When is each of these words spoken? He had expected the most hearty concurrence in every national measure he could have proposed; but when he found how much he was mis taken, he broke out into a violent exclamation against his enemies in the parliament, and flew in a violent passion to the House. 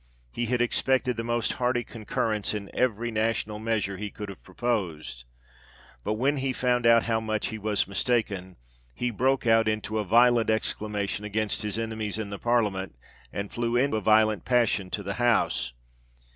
He 0.31 0.47
had 0.47 0.63
expected 0.63 1.15
the 1.15 1.23
most 1.23 1.53
hearty 1.61 1.83
concurrence 1.83 2.55
in 2.55 2.71
every 2.73 3.11
national 3.11 3.59
measure 3.59 3.97
he 3.97 4.09
could 4.09 4.29
have 4.29 4.43
proposed; 4.43 5.25
but 6.03 6.13
when 6.13 6.37
he 6.37 6.53
found 6.53 6.87
how 6.87 7.19
much 7.19 7.49
he 7.49 7.59
was 7.59 7.87
mis 7.87 8.03
taken, 8.03 8.55
he 8.95 9.11
broke 9.11 9.45
out 9.45 9.67
into 9.67 9.99
a 9.99 10.03
violent 10.03 10.49
exclamation 10.49 11.23
against 11.23 11.61
his 11.61 11.77
enemies 11.77 12.17
in 12.17 12.31
the 12.31 12.39
parliament, 12.39 12.95
and 13.31 13.51
flew 13.51 13.75
in 13.75 13.93
a 13.93 13.99
violent 14.01 14.43
passion 14.43 14.89
to 14.89 15.03
the 15.03 15.13
House. 15.21 15.73